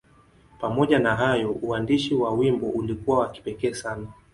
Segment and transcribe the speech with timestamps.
[0.61, 4.07] Pamoja na hayo, uandishi wa wimbo ulikuwa wa kipekee sana.